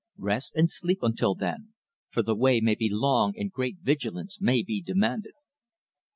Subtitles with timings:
[0.17, 1.75] Rest and sleep until then,
[2.09, 5.33] for the way may be long and great vigilance may be demanded."